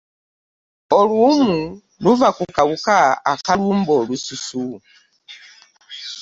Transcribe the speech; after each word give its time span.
Oluwumu 0.97 1.61
luva 2.03 2.27
ku 2.37 2.43
kawuka 2.55 2.97
akalumba 3.31 3.91
olususu. 4.01 4.61